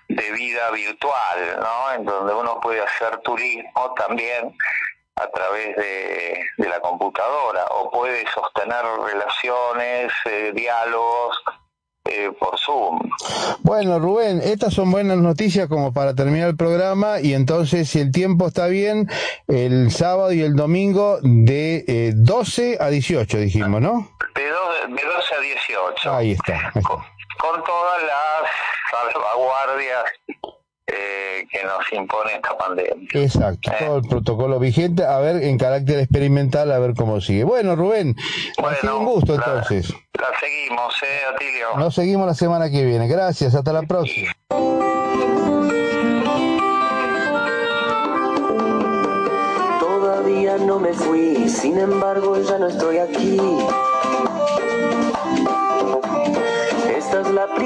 [0.08, 1.92] de vida virtual, ¿no?
[1.92, 4.56] En donde uno puede hacer turismo también
[5.16, 11.36] a través de, de la computadora o puede sostener relaciones, eh, diálogos
[12.04, 13.00] eh, por Zoom.
[13.60, 18.12] Bueno, Rubén, estas son buenas noticias como para terminar el programa y entonces, si el
[18.12, 19.08] tiempo está bien,
[19.48, 24.08] el sábado y el domingo de eh, 12 a 18, dijimos, ¿no?
[24.34, 26.14] De, do- de 12 a 18.
[26.14, 26.52] Ahí está.
[26.52, 26.80] ahí está.
[26.82, 27.02] con,
[27.40, 28.50] con todas las
[28.90, 30.04] salvaguardias
[30.86, 33.08] eh, que nos impone esta pandemia.
[33.12, 37.44] Exacto, todo el protocolo vigente, a ver, en carácter experimental, a ver cómo sigue.
[37.44, 38.14] Bueno, Rubén,
[38.64, 39.92] ha sido un gusto la- entonces.
[40.14, 41.76] La, seguimos, ¿eh, Atilio?
[41.76, 43.08] Nos seguimos la semana que viene.
[43.08, 44.32] Gracias, hasta la próxima.
[49.80, 53.38] Todavía no me fui, sin embargo ya no estoy aquí.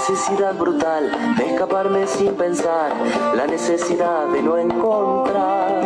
[0.00, 2.90] necesidad brutal de escaparme sin pensar,
[3.36, 5.82] la necesidad de no encontrar.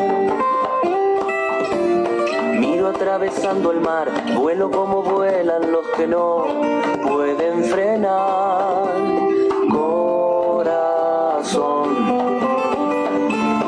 [2.60, 6.46] Miro atravesando el mar, vuelo como vuelan los que no
[7.02, 8.84] pueden frenar.
[9.72, 11.08] Corazón,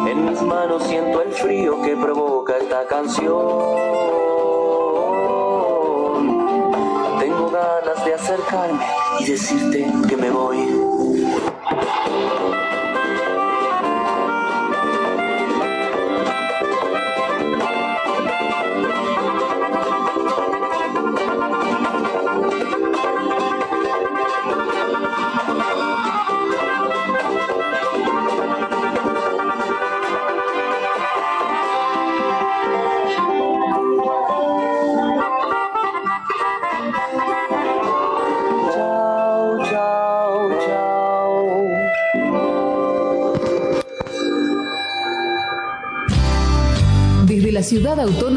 [0.07, 3.97] en mis manos siento el frío que provoca esta canción.
[7.19, 8.87] Tengo ganas de acercarme
[9.19, 10.06] y decirte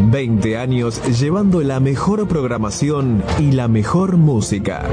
[0.00, 4.84] 20 años llevando la mejor programación y la mejor música.